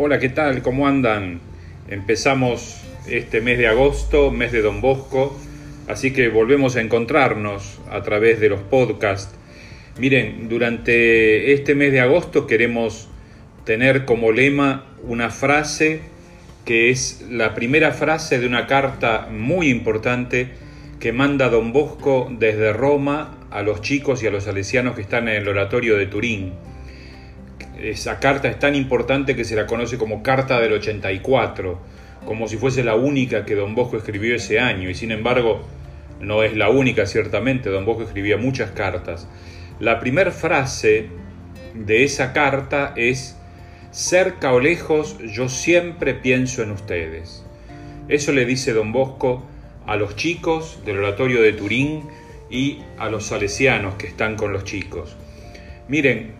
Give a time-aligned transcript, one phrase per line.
[0.00, 0.62] Hola, ¿qué tal?
[0.62, 1.40] ¿Cómo andan?
[1.88, 5.36] Empezamos este mes de agosto, mes de Don Bosco,
[5.88, 9.34] así que volvemos a encontrarnos a través de los podcasts.
[9.98, 13.08] Miren, durante este mes de agosto queremos
[13.64, 16.02] tener como lema una frase
[16.64, 20.46] que es la primera frase de una carta muy importante
[21.00, 25.26] que manda Don Bosco desde Roma a los chicos y a los salesianos que están
[25.26, 26.52] en el oratorio de Turín.
[27.78, 31.78] Esa carta es tan importante que se la conoce como Carta del 84,
[32.24, 35.62] como si fuese la única que Don Bosco escribió ese año, y sin embargo
[36.20, 39.28] no es la única ciertamente, Don Bosco escribía muchas cartas.
[39.78, 41.08] La primera frase
[41.74, 43.36] de esa carta es
[43.92, 47.44] cerca o lejos, yo siempre pienso en ustedes.
[48.08, 49.44] Eso le dice don Bosco
[49.86, 52.02] a los chicos del oratorio de Turín
[52.50, 55.16] y a los salesianos que están con los chicos.
[55.88, 56.32] Miren,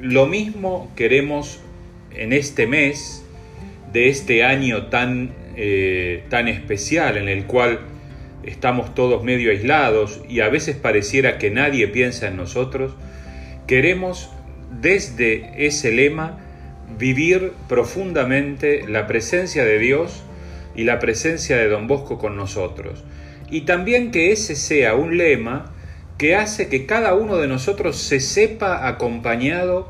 [0.00, 1.60] lo mismo queremos
[2.12, 3.24] en este mes
[3.92, 7.80] de este año tan, eh, tan especial en el cual
[8.44, 12.94] estamos todos medio aislados y a veces pareciera que nadie piensa en nosotros,
[13.66, 14.30] queremos
[14.80, 16.38] desde ese lema
[16.98, 20.22] vivir profundamente la presencia de Dios
[20.74, 23.04] y la presencia de Don Bosco con nosotros.
[23.50, 25.73] Y también que ese sea un lema
[26.18, 29.88] que hace que cada uno de nosotros se sepa acompañado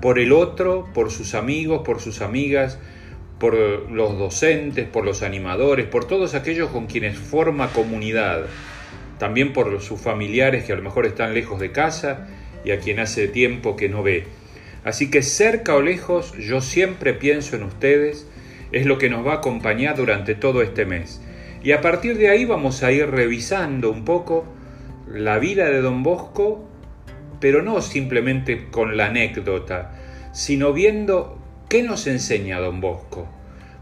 [0.00, 2.78] por el otro, por sus amigos, por sus amigas,
[3.38, 3.54] por
[3.90, 8.46] los docentes, por los animadores, por todos aquellos con quienes forma comunidad,
[9.18, 12.28] también por sus familiares que a lo mejor están lejos de casa
[12.64, 14.24] y a quien hace tiempo que no ve.
[14.84, 18.26] Así que cerca o lejos, yo siempre pienso en ustedes,
[18.72, 21.20] es lo que nos va a acompañar durante todo este mes.
[21.62, 24.44] Y a partir de ahí vamos a ir revisando un poco
[25.12, 26.68] la vida de don Bosco,
[27.40, 29.94] pero no simplemente con la anécdota,
[30.32, 33.28] sino viendo qué nos enseña don Bosco,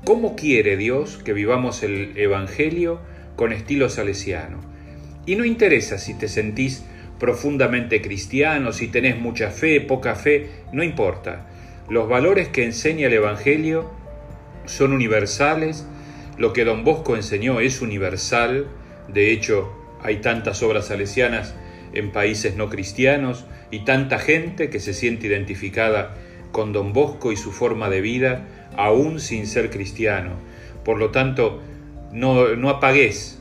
[0.04, 3.00] cómo quiere Dios que vivamos el Evangelio
[3.34, 4.60] con estilo salesiano.
[5.26, 6.84] Y no interesa si te sentís
[7.18, 11.46] profundamente cristiano, si tenés mucha fe, poca fe, no importa.
[11.88, 13.90] Los valores que enseña el Evangelio
[14.66, 15.86] son universales,
[16.38, 18.66] lo que don Bosco enseñó es universal,
[19.08, 21.54] de hecho hay tantas obras salesianas
[21.92, 26.14] en países no cristianos y tanta gente que se siente identificada
[26.52, 28.44] con don Bosco y su forma de vida,
[28.76, 30.32] aún sin ser cristiano.
[30.84, 31.62] Por lo tanto,
[32.12, 33.38] no, no apagues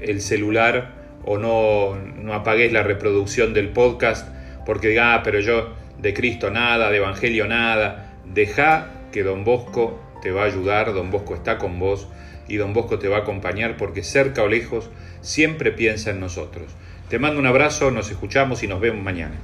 [0.00, 0.94] el celular
[1.24, 4.28] o no, no apagues la reproducción del podcast
[4.64, 8.12] porque diga, ah, pero yo de Cristo nada, de Evangelio nada.
[8.24, 12.08] Deja que Don Bosco te va a ayudar, Don Bosco está con vos
[12.48, 14.90] y Don Bosco te va a acompañar porque cerca o lejos
[15.20, 16.66] siempre piensa en nosotros.
[17.08, 19.36] Te mando un abrazo, nos escuchamos y nos vemos mañana.